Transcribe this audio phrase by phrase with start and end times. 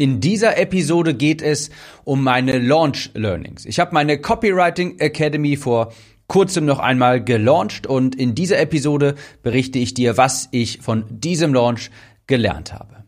[0.00, 1.70] In dieser Episode geht es
[2.04, 3.66] um meine Launch Learnings.
[3.66, 5.92] Ich habe meine Copywriting Academy vor
[6.28, 11.52] kurzem noch einmal gelauncht und in dieser Episode berichte ich dir, was ich von diesem
[11.52, 11.90] Launch
[12.28, 13.02] gelernt habe.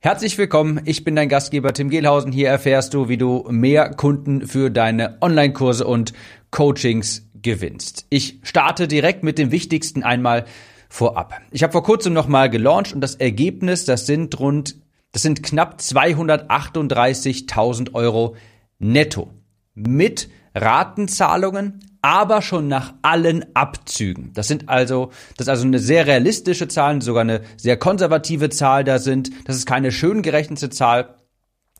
[0.00, 2.32] Herzlich willkommen, ich bin dein Gastgeber Tim Gehlhausen.
[2.32, 6.12] Hier erfährst du, wie du mehr Kunden für deine Online-Kurse und
[6.50, 8.06] Coachings gewinnst.
[8.10, 10.44] Ich starte direkt mit dem Wichtigsten einmal
[10.88, 11.40] vorab.
[11.52, 14.83] Ich habe vor kurzem noch mal gelauncht und das Ergebnis, das sind rund
[15.14, 18.36] das sind knapp 238.000 Euro
[18.80, 19.30] netto.
[19.74, 24.32] Mit Ratenzahlungen, aber schon nach allen Abzügen.
[24.34, 28.82] Das sind also, das ist also eine sehr realistische Zahl, sogar eine sehr konservative Zahl
[28.82, 29.30] da sind.
[29.46, 31.14] Das ist keine schön gerechnete Zahl.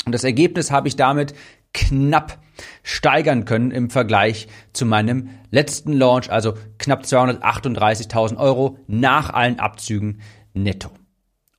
[0.06, 1.34] Und das Ergebnis habe ich damit
[1.72, 2.38] knapp
[2.84, 10.20] steigern können im Vergleich zu meinem letzten Launch, also knapp 238.000 Euro nach allen Abzügen
[10.52, 10.92] netto.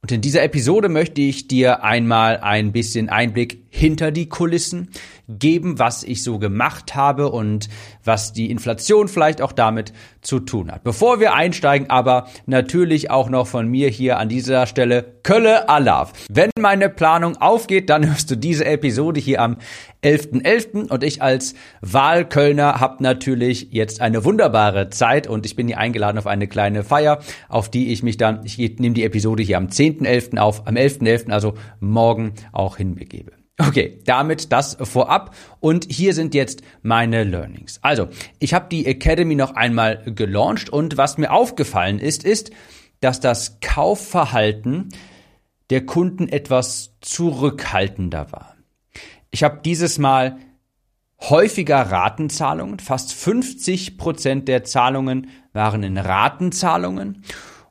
[0.06, 4.90] Und in dieser Episode möchte ich dir einmal ein bisschen Einblick hinter die Kulissen
[5.28, 7.68] geben, was ich so gemacht habe und
[8.04, 9.92] was die Inflation vielleicht auch damit
[10.22, 10.84] zu tun hat.
[10.84, 16.14] Bevor wir einsteigen, aber natürlich auch noch von mir hier an dieser Stelle Kölle Alaf.
[16.30, 19.58] Wenn meine Planung aufgeht, dann hörst du diese Episode hier am
[20.04, 20.44] 11.11.
[20.44, 20.92] .11.
[20.92, 26.18] und ich als Wahlkölner habe natürlich jetzt eine wunderbare Zeit und ich bin hier eingeladen
[26.18, 27.20] auf eine kleine Feier,
[27.50, 30.38] auf die ich mich dann, ich nehme die Episode hier am 10.11.
[30.38, 33.45] auf, am 11.11., .11., also morgen auch hinbegebe.
[33.58, 37.80] Okay, damit das vorab und hier sind jetzt meine Learnings.
[37.82, 42.52] Also, ich habe die Academy noch einmal gelauncht und was mir aufgefallen ist, ist,
[43.00, 44.90] dass das Kaufverhalten
[45.70, 48.56] der Kunden etwas zurückhaltender war.
[49.32, 50.38] Ich habe dieses Mal
[51.22, 57.24] häufiger Ratenzahlungen, fast 50 Prozent der Zahlungen waren in Ratenzahlungen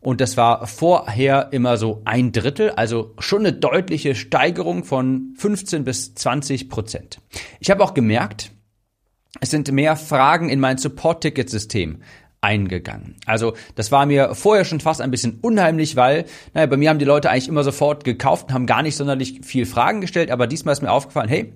[0.04, 5.84] und das war vorher immer so ein Drittel, also schon eine deutliche Steigerung von 15
[5.84, 7.20] bis 20 Prozent.
[7.58, 8.52] Ich habe auch gemerkt,
[9.40, 12.02] es sind mehr Fragen in mein Support-Ticket-System
[12.42, 13.16] eingegangen.
[13.24, 16.98] Also das war mir vorher schon fast ein bisschen unheimlich, weil naja, bei mir haben
[16.98, 20.46] die Leute eigentlich immer sofort gekauft und haben gar nicht sonderlich viel Fragen gestellt, aber
[20.46, 21.54] diesmal ist mir aufgefallen, hey,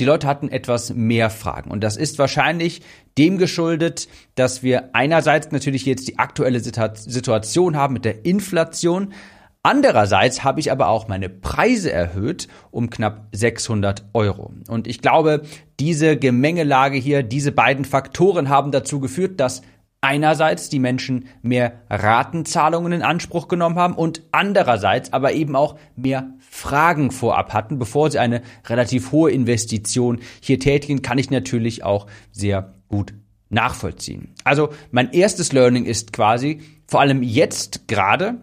[0.00, 1.70] die Leute hatten etwas mehr Fragen.
[1.70, 2.82] Und das ist wahrscheinlich
[3.16, 9.14] dem geschuldet, dass wir einerseits natürlich jetzt die aktuelle Situation haben mit der Inflation.
[9.62, 14.52] Andererseits habe ich aber auch meine Preise erhöht um knapp 600 Euro.
[14.68, 15.42] Und ich glaube,
[15.80, 19.62] diese Gemengelage hier, diese beiden Faktoren haben dazu geführt, dass
[20.00, 26.34] einerseits die Menschen mehr Ratenzahlungen in Anspruch genommen haben und andererseits aber eben auch mehr
[26.38, 32.06] Fragen vorab hatten, bevor sie eine relativ hohe Investition hier tätigen, kann ich natürlich auch
[32.30, 33.14] sehr gut
[33.48, 34.34] nachvollziehen.
[34.44, 38.40] Also mein erstes Learning ist quasi, vor allem jetzt gerade,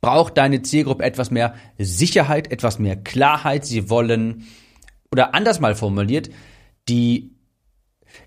[0.00, 3.64] braucht deine Zielgruppe etwas mehr Sicherheit, etwas mehr Klarheit.
[3.64, 4.46] Sie wollen,
[5.10, 6.28] oder anders mal formuliert,
[6.88, 7.33] die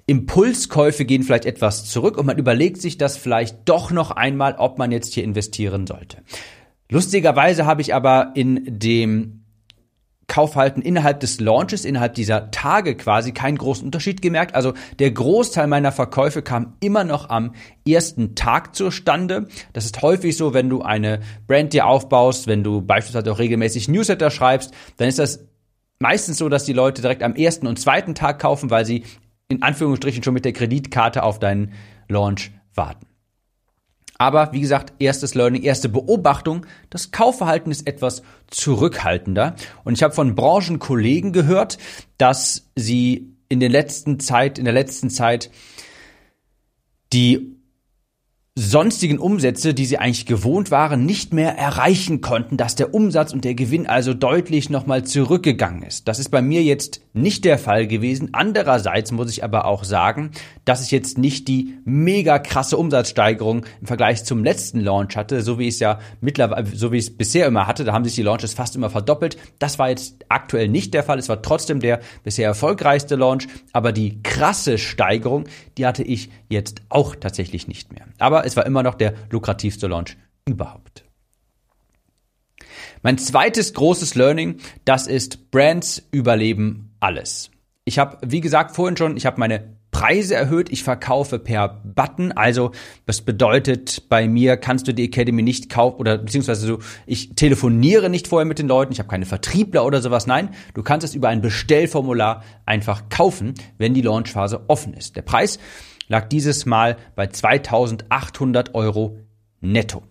[0.06, 4.78] Impulskäufe gehen vielleicht etwas zurück und man überlegt sich das vielleicht doch noch einmal, ob
[4.78, 6.18] man jetzt hier investieren sollte.
[6.90, 9.44] Lustigerweise habe ich aber in dem
[10.28, 14.56] Kaufhalten innerhalb des Launches, innerhalb dieser Tage quasi keinen großen Unterschied gemerkt.
[14.56, 17.54] Also der Großteil meiner Verkäufe kam immer noch am
[17.88, 19.48] ersten Tag zustande.
[19.72, 23.88] Das ist häufig so, wenn du eine Brand dir aufbaust, wenn du beispielsweise auch regelmäßig
[23.88, 25.48] Newsletter schreibst, dann ist das
[26.00, 29.04] meistens so, dass die Leute direkt am ersten und zweiten Tag kaufen, weil sie
[29.50, 31.74] in Anführungsstrichen schon mit der Kreditkarte auf deinen
[32.08, 33.08] Launch warten.
[34.18, 39.56] Aber wie gesagt, erstes Learning, erste Beobachtung, das Kaufverhalten ist etwas zurückhaltender.
[39.84, 41.78] Und ich habe von Branchenkollegen gehört,
[42.18, 45.52] dass sie in der letzten Zeit, in der letzten Zeit
[47.14, 47.57] die
[48.60, 53.46] sonstigen Umsätze, die sie eigentlich gewohnt waren, nicht mehr erreichen konnten, dass der Umsatz und
[53.46, 56.08] der Gewinn also deutlich nochmal zurückgegangen ist.
[56.08, 58.30] Das ist bei mir jetzt nicht der Fall gewesen.
[58.32, 60.32] Andererseits muss ich aber auch sagen,
[60.66, 65.60] dass ich jetzt nicht die mega krasse Umsatzsteigerung im Vergleich zum letzten Launch hatte, so
[65.60, 67.84] wie ich es ja mittlerweile, so wie ich es bisher immer hatte.
[67.84, 69.38] Da haben sich die Launches fast immer verdoppelt.
[69.60, 71.20] Das war jetzt aktuell nicht der Fall.
[71.20, 75.44] Es war trotzdem der bisher erfolgreichste Launch, aber die krasse Steigerung,
[75.78, 78.08] die hatte ich jetzt auch tatsächlich nicht mehr.
[78.18, 81.04] Aber es war immer noch der lukrativste Launch überhaupt.
[83.04, 87.52] Mein zweites großes Learning, das ist Brands überleben alles.
[87.86, 92.32] Ich habe, wie gesagt, vorhin schon, ich habe meine Preise erhöht, ich verkaufe per Button,
[92.34, 92.72] also
[93.06, 98.10] das bedeutet, bei mir kannst du die Academy nicht kaufen oder beziehungsweise so, ich telefoniere
[98.10, 101.16] nicht vorher mit den Leuten, ich habe keine Vertriebler oder sowas, nein, du kannst es
[101.16, 105.16] über ein Bestellformular einfach kaufen, wenn die Launchphase offen ist.
[105.16, 105.58] Der Preis
[106.08, 109.20] lag dieses Mal bei 2800 Euro
[109.62, 110.04] netto.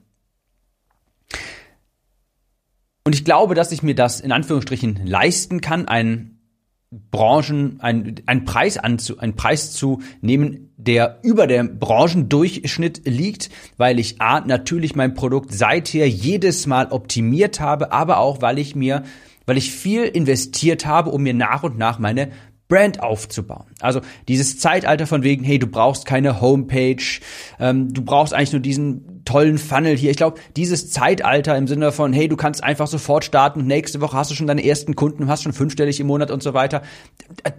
[3.05, 6.37] Und ich glaube, dass ich mir das in Anführungsstrichen leisten kann, einen
[6.91, 13.99] Branchen, ein, einen Preis anzu, einen Preis zu nehmen, der über dem Branchendurchschnitt liegt, weil
[13.99, 19.03] ich A, natürlich mein Produkt seither jedes Mal optimiert habe, aber auch, weil ich mir,
[19.47, 22.31] weil ich viel investiert habe, um mir nach und nach meine
[22.69, 23.67] Brand aufzubauen.
[23.81, 27.21] Also dieses Zeitalter von wegen, hey, du brauchst keine Homepage,
[27.61, 30.11] ähm, du brauchst eigentlich nur diesen tollen Funnel hier.
[30.11, 34.17] Ich glaube, dieses Zeitalter im Sinne von, hey, du kannst einfach sofort starten nächste Woche
[34.17, 36.83] hast du schon deine ersten Kunden, hast schon fünfstellig im Monat und so weiter.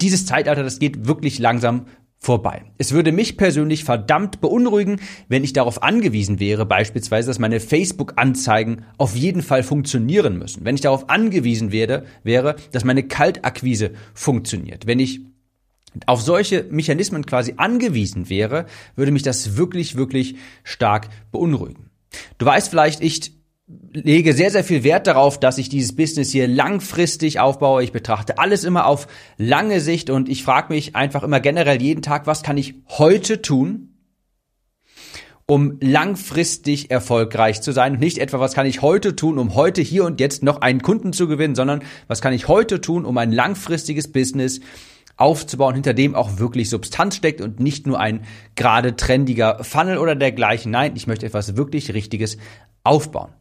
[0.01, 1.85] Dieses Zeitalter, das geht wirklich langsam
[2.27, 2.65] vorbei.
[2.77, 8.83] Es würde mich persönlich verdammt beunruhigen, wenn ich darauf angewiesen wäre, beispielsweise, dass meine Facebook-Anzeigen
[8.97, 10.65] auf jeden Fall funktionieren müssen.
[10.65, 14.87] Wenn ich darauf angewiesen wäre, wäre, dass meine Kaltakquise funktioniert.
[14.87, 15.21] Wenn ich
[16.05, 18.65] auf solche Mechanismen quasi angewiesen wäre,
[18.97, 20.35] würde mich das wirklich, wirklich
[20.65, 21.89] stark beunruhigen.
[22.39, 23.36] Du weißt vielleicht, ich
[23.91, 27.83] lege sehr, sehr viel Wert darauf, dass ich dieses Business hier langfristig aufbaue.
[27.83, 32.01] Ich betrachte alles immer auf lange Sicht und ich frage mich einfach immer generell jeden
[32.01, 33.89] Tag, was kann ich heute tun,
[35.45, 39.81] um langfristig erfolgreich zu sein und nicht etwa, was kann ich heute tun, um heute
[39.81, 43.17] hier und jetzt noch einen Kunden zu gewinnen, sondern was kann ich heute tun, um
[43.17, 44.61] ein langfristiges Business
[45.17, 48.23] aufzubauen, hinter dem auch wirklich Substanz steckt und nicht nur ein
[48.55, 50.71] gerade trendiger Funnel oder dergleichen.
[50.71, 52.37] Nein, ich möchte etwas wirklich Richtiges
[52.83, 53.33] aufbauen.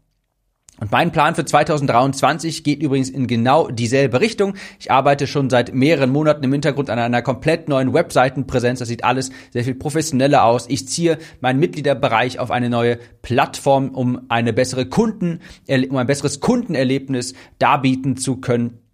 [0.79, 4.55] Und mein Plan für 2023 geht übrigens in genau dieselbe Richtung.
[4.79, 8.81] Ich arbeite schon seit mehreren Monaten im Hintergrund an einer komplett neuen Webseitenpräsenz.
[8.81, 10.67] Das sieht alles sehr viel professioneller aus.
[10.69, 16.41] Ich ziehe meinen Mitgliederbereich auf eine neue Plattform, um eine bessere Kunden, um ein besseres
[16.41, 18.86] Kundenerlebnis darbieten zu können.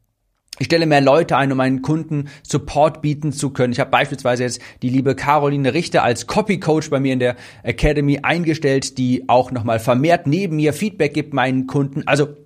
[0.59, 3.73] Ich stelle mehr Leute ein, um meinen Kunden Support bieten zu können.
[3.73, 7.37] Ich habe beispielsweise jetzt die liebe Caroline Richter als Copy Coach bei mir in der
[7.63, 12.07] Academy eingestellt, die auch nochmal vermehrt neben mir Feedback gibt meinen Kunden.
[12.07, 12.37] Also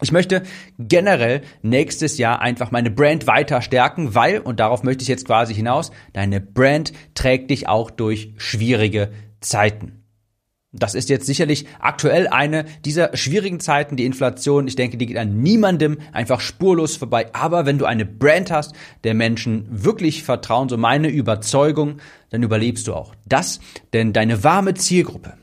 [0.00, 0.42] ich möchte
[0.78, 5.54] generell nächstes Jahr einfach meine Brand weiter stärken, weil, und darauf möchte ich jetzt quasi
[5.54, 9.10] hinaus, deine Brand trägt dich auch durch schwierige
[9.40, 10.03] Zeiten.
[10.76, 13.96] Das ist jetzt sicherlich aktuell eine dieser schwierigen Zeiten.
[13.96, 17.28] Die Inflation, ich denke, die geht an niemandem einfach spurlos vorbei.
[17.32, 18.74] Aber wenn du eine Brand hast,
[19.04, 21.98] der Menschen wirklich vertrauen, so meine Überzeugung,
[22.30, 23.60] dann überlebst du auch das.
[23.92, 25.34] Denn deine warme Zielgruppe,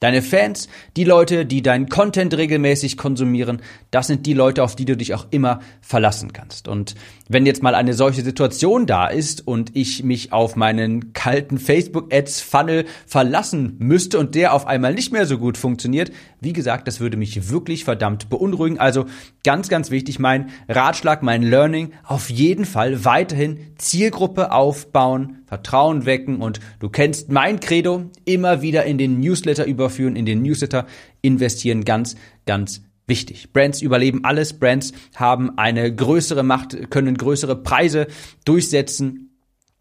[0.00, 3.60] Deine Fans, die Leute, die deinen Content regelmäßig konsumieren,
[3.90, 6.68] das sind die Leute, auf die du dich auch immer verlassen kannst.
[6.68, 6.94] Und
[7.28, 12.86] wenn jetzt mal eine solche Situation da ist und ich mich auf meinen kalten Facebook-Ads-Funnel
[13.06, 17.16] verlassen müsste und der auf einmal nicht mehr so gut funktioniert, wie gesagt, das würde
[17.16, 18.78] mich wirklich verdammt beunruhigen.
[18.78, 19.06] Also
[19.44, 26.40] ganz, ganz wichtig, mein Ratschlag, mein Learning, auf jeden Fall weiterhin Zielgruppe aufbauen, Vertrauen wecken
[26.40, 30.86] und du kennst mein Credo, immer wieder in den Newsletter überführen, in den Newsletter
[31.20, 32.16] investieren, ganz,
[32.46, 33.52] ganz wichtig.
[33.52, 38.06] Brands überleben alles, Brands haben eine größere Macht, können größere Preise
[38.44, 39.26] durchsetzen.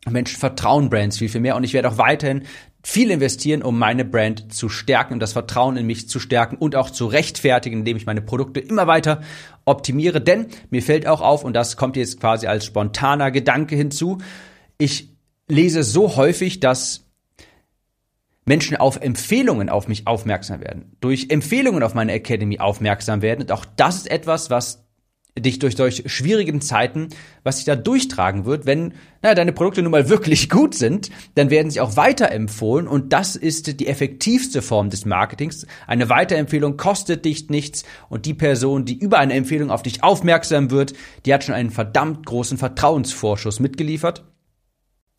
[0.10, 2.44] Menschen vertrauen Brands viel, viel mehr und ich werde auch weiterhin
[2.84, 6.76] viel investieren, um meine Brand zu stärken und das Vertrauen in mich zu stärken und
[6.76, 9.22] auch zu rechtfertigen, indem ich meine Produkte immer weiter
[9.66, 10.22] optimiere.
[10.22, 14.20] Denn mir fällt auch auf, und das kommt jetzt quasi als spontaner Gedanke hinzu,
[14.78, 15.10] ich
[15.48, 17.06] lese so häufig, dass
[18.46, 23.42] Menschen auf Empfehlungen auf mich aufmerksam werden, durch Empfehlungen auf meine Academy aufmerksam werden.
[23.42, 24.89] Und auch das ist etwas, was
[25.38, 27.10] dich durch solch schwierigen Zeiten,
[27.44, 31.50] was sich da durchtragen wird, wenn na, deine Produkte nun mal wirklich gut sind, dann
[31.50, 35.66] werden sie auch weiterempfohlen und das ist die effektivste Form des Marketings.
[35.88, 40.72] Eine Weiterempfehlung kostet dich nichts und die Person, die über eine Empfehlung auf dich aufmerksam
[40.72, 40.94] wird,
[41.26, 44.26] die hat schon einen verdammt großen Vertrauensvorschuss mitgeliefert.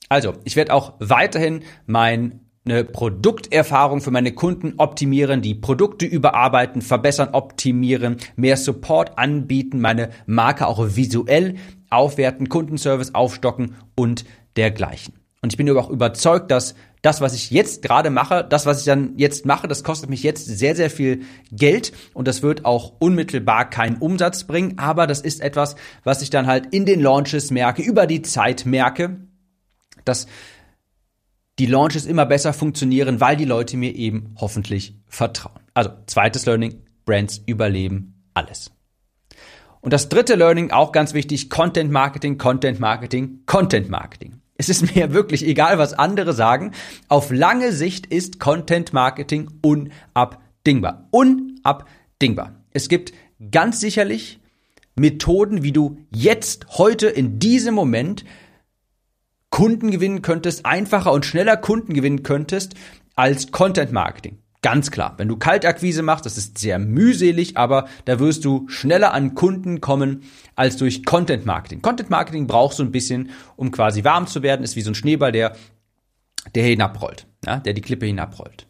[0.08, 6.82] Also, ich werde auch weiterhin mein eine Produkterfahrung für meine Kunden optimieren, die Produkte überarbeiten,
[6.82, 11.56] verbessern, optimieren, mehr Support anbieten, meine Marke auch visuell
[11.88, 14.24] aufwerten, Kundenservice aufstocken und
[14.56, 15.14] dergleichen.
[15.42, 18.80] Und ich bin aber auch überzeugt, dass das, was ich jetzt gerade mache, das, was
[18.80, 22.66] ich dann jetzt mache, das kostet mich jetzt sehr, sehr viel Geld und das wird
[22.66, 27.00] auch unmittelbar keinen Umsatz bringen, aber das ist etwas, was ich dann halt in den
[27.00, 29.16] Launches merke, über die Zeit merke,
[30.04, 30.26] dass
[31.60, 35.60] die Launches immer besser funktionieren, weil die Leute mir eben hoffentlich vertrauen.
[35.74, 38.70] Also zweites Learning, Brands überleben alles.
[39.82, 44.40] Und das dritte Learning, auch ganz wichtig, Content Marketing, Content Marketing, Content Marketing.
[44.56, 46.72] Es ist mir wirklich egal, was andere sagen.
[47.08, 51.08] Auf lange Sicht ist Content Marketing unabdingbar.
[51.10, 52.54] Unabdingbar.
[52.72, 53.12] Es gibt
[53.50, 54.40] ganz sicherlich
[54.96, 58.24] Methoden, wie du jetzt, heute, in diesem Moment
[59.50, 62.74] Kunden gewinnen könntest, einfacher und schneller Kunden gewinnen könntest
[63.16, 64.38] als Content Marketing.
[64.62, 65.14] Ganz klar.
[65.16, 69.80] Wenn du Kaltakquise machst, das ist sehr mühselig, aber da wirst du schneller an Kunden
[69.80, 71.80] kommen als durch Content Marketing.
[71.80, 74.94] Content Marketing braucht so ein bisschen, um quasi warm zu werden, ist wie so ein
[74.94, 75.56] Schneeball, der,
[76.54, 78.66] der hinabrollt, ja, der die Klippe hinabrollt.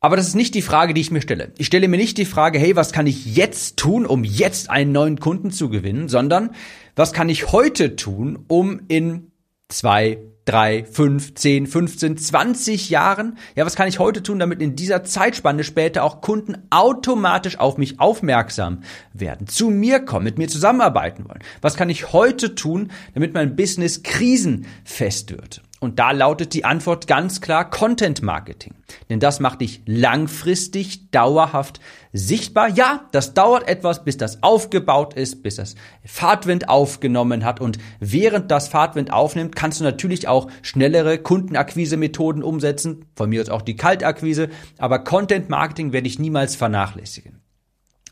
[0.00, 1.52] Aber das ist nicht die Frage, die ich mir stelle.
[1.58, 4.92] Ich stelle mir nicht die Frage, hey, was kann ich jetzt tun, um jetzt einen
[4.92, 6.50] neuen Kunden zu gewinnen, sondern
[6.94, 9.32] was kann ich heute tun, um in
[9.68, 14.76] zwei, drei, fünf, zehn, 15, 20 Jahren, ja, was kann ich heute tun, damit in
[14.76, 20.48] dieser Zeitspanne später auch Kunden automatisch auf mich aufmerksam werden, zu mir kommen, mit mir
[20.48, 21.42] zusammenarbeiten wollen?
[21.62, 25.62] Was kann ich heute tun, damit mein Business krisenfest wird?
[25.78, 28.74] Und da lautet die Antwort ganz klar Content Marketing.
[29.10, 31.80] Denn das macht dich langfristig, dauerhaft
[32.14, 32.68] sichtbar.
[32.70, 37.60] Ja, das dauert etwas, bis das aufgebaut ist, bis das Fahrtwind aufgenommen hat.
[37.60, 43.04] Und während das Fahrtwind aufnimmt, kannst du natürlich auch schnellere Kundenakquise-Methoden umsetzen.
[43.14, 44.48] Von mir aus auch die Kaltakquise.
[44.78, 47.45] Aber Content Marketing werde ich niemals vernachlässigen.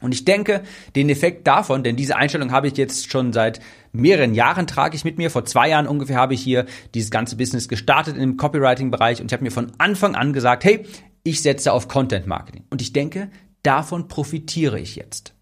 [0.05, 0.63] Und ich denke,
[0.95, 3.61] den Effekt davon, denn diese Einstellung habe ich jetzt schon seit
[3.93, 5.31] mehreren Jahren trage ich mit mir.
[5.31, 9.33] Vor zwei Jahren ungefähr habe ich hier dieses ganze Business gestartet im Copywriting-Bereich und ich
[9.33, 10.85] habe mir von Anfang an gesagt, hey,
[11.23, 12.65] ich setze auf Content Marketing.
[12.71, 13.31] Und ich denke,
[13.63, 15.35] davon profitiere ich jetzt.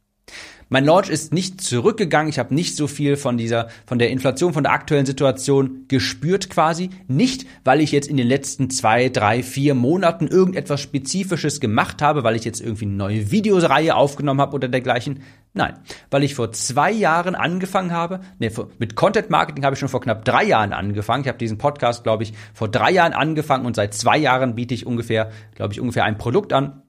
[0.73, 2.31] Mein Launch ist nicht zurückgegangen.
[2.31, 6.49] Ich habe nicht so viel von dieser, von der Inflation, von der aktuellen Situation gespürt
[6.49, 6.88] quasi.
[7.09, 12.25] Nicht, weil ich jetzt in den letzten zwei, drei, vier Monaten irgendetwas Spezifisches gemacht habe,
[12.25, 15.21] weil ich jetzt irgendwie eine neue Videoreihe aufgenommen habe oder dergleichen.
[15.52, 15.75] Nein,
[16.11, 18.21] weil ich vor zwei Jahren angefangen habe.
[18.38, 21.25] Nee, mit Content Marketing habe ich schon vor knapp drei Jahren angefangen.
[21.25, 24.73] Ich habe diesen Podcast, glaube ich, vor drei Jahren angefangen und seit zwei Jahren biete
[24.73, 26.82] ich ungefähr, glaube ich, ungefähr ein Produkt an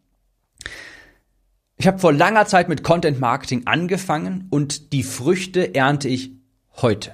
[1.84, 6.32] ich habe vor langer Zeit mit Content Marketing angefangen und die Früchte ernte ich
[6.82, 7.12] heute.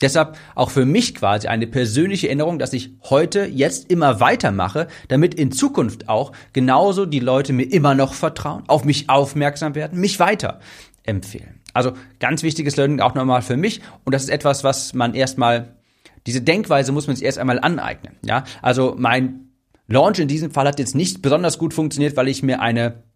[0.00, 5.34] Deshalb auch für mich quasi eine persönliche Erinnerung, dass ich heute jetzt immer weitermache, damit
[5.34, 10.20] in Zukunft auch genauso die Leute mir immer noch vertrauen, auf mich aufmerksam werden, mich
[10.20, 10.60] weiter
[11.02, 11.60] empfehlen.
[11.74, 15.74] Also ganz wichtiges Learning auch nochmal für mich und das ist etwas, was man erstmal,
[16.28, 18.14] diese Denkweise muss man sich erst einmal aneignen.
[18.24, 19.48] Ja, also mein
[19.88, 23.09] Launch in diesem Fall hat jetzt nicht besonders gut funktioniert, weil ich mir eine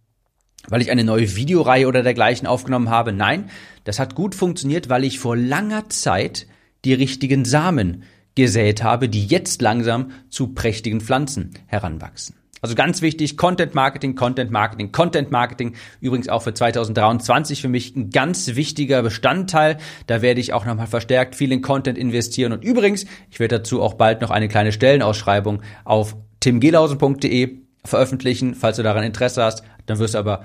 [0.68, 3.12] weil ich eine neue Videoreihe oder dergleichen aufgenommen habe.
[3.12, 3.50] Nein,
[3.84, 6.46] das hat gut funktioniert, weil ich vor langer Zeit
[6.84, 8.04] die richtigen Samen
[8.34, 12.36] gesät habe, die jetzt langsam zu prächtigen Pflanzen heranwachsen.
[12.64, 15.74] Also ganz wichtig, Content Marketing, Content Marketing, Content Marketing.
[16.00, 19.76] Übrigens auch für 2023 für mich ein ganz wichtiger Bestandteil.
[20.06, 22.52] Da werde ich auch nochmal verstärkt viel in Content investieren.
[22.54, 28.54] Und übrigens, ich werde dazu auch bald noch eine kleine Stellenausschreibung auf timgelausen.de veröffentlichen.
[28.54, 30.42] Falls du daran Interesse hast, dann wirst du aber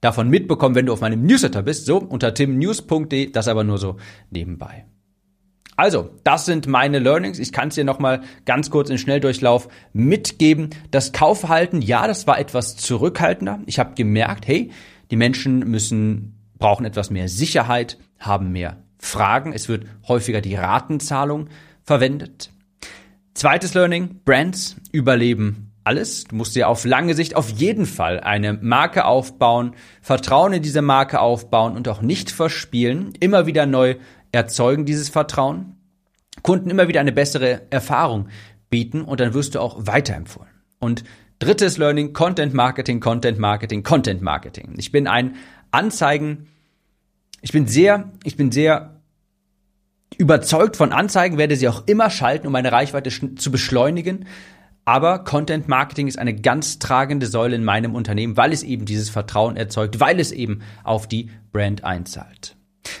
[0.00, 1.86] davon mitbekommen, wenn du auf meinem Newsletter bist.
[1.86, 3.96] So, unter timnews.de, das aber nur so
[4.30, 4.86] nebenbei.
[5.76, 7.38] Also, das sind meine Learnings.
[7.38, 10.70] Ich kann es dir nochmal ganz kurz in Schnelldurchlauf mitgeben.
[10.90, 13.60] Das Kaufverhalten, ja, das war etwas zurückhaltender.
[13.64, 14.72] Ich habe gemerkt, hey,
[15.10, 19.54] die Menschen müssen, brauchen etwas mehr Sicherheit, haben mehr Fragen.
[19.54, 21.48] Es wird häufiger die Ratenzahlung
[21.82, 22.50] verwendet.
[23.32, 26.24] Zweites Learning, Brands überleben alles.
[26.24, 30.82] Du musst dir auf lange Sicht auf jeden Fall eine Marke aufbauen, Vertrauen in diese
[30.82, 33.12] Marke aufbauen und auch nicht verspielen.
[33.20, 33.96] Immer wieder neu
[34.32, 35.76] erzeugen dieses Vertrauen.
[36.42, 38.28] Kunden immer wieder eine bessere Erfahrung
[38.70, 40.50] bieten und dann wirst du auch weiterempfohlen.
[40.78, 41.04] Und
[41.38, 44.74] drittes Learning, Content Marketing, Content Marketing, Content Marketing.
[44.78, 45.36] Ich bin ein
[45.70, 46.46] Anzeigen,
[47.42, 49.00] ich bin sehr, ich bin sehr
[50.16, 54.26] überzeugt von Anzeigen, werde sie auch immer schalten, um meine Reichweite zu beschleunigen.
[54.90, 59.08] Aber Content Marketing ist eine ganz tragende Säule in meinem Unternehmen, weil es eben dieses
[59.08, 62.56] Vertrauen erzeugt, weil es eben auf die Brand einzahlt.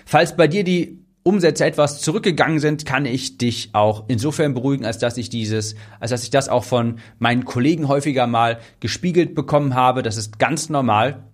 [0.06, 4.98] Falls bei dir die Umsätze etwas zurückgegangen sind, kann ich dich auch insofern beruhigen, als
[4.98, 9.74] dass ich dieses, als dass ich das auch von meinen Kollegen häufiger mal gespiegelt bekommen
[9.74, 10.04] habe.
[10.04, 11.24] Das ist ganz normal.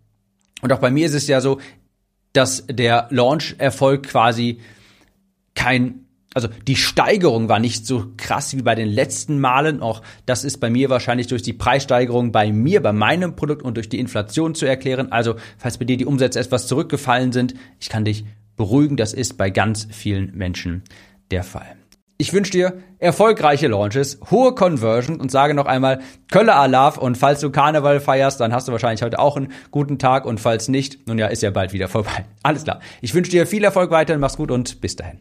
[0.63, 1.61] Und auch bei mir ist es ja so,
[2.33, 4.61] dass der Launch-Erfolg quasi
[5.55, 6.06] kein
[6.37, 9.81] also die Steigerung war nicht so krass wie bei den letzten Malen.
[9.81, 13.79] Auch das ist bei mir wahrscheinlich durch die Preissteigerung bei mir, bei meinem Produkt und
[13.79, 15.11] durch die Inflation zu erklären.
[15.11, 19.39] Also falls bei dir die Umsätze etwas zurückgefallen sind, ich kann dich beruhigen, das ist
[19.39, 20.85] bei ganz vielen Menschen
[21.31, 21.75] der Fall.
[22.19, 26.01] Ich wünsche dir erfolgreiche Launches, hohe Conversion und sage noch einmal
[26.31, 29.99] Kölle Alaf und falls du Karneval feierst, dann hast du wahrscheinlich heute auch einen guten
[29.99, 32.27] Tag und falls nicht, nun ja, ist ja bald wieder vorbei.
[32.43, 32.81] Alles klar.
[33.01, 35.21] Ich wünsche dir viel Erfolg weiterhin, mach's gut und bis dahin.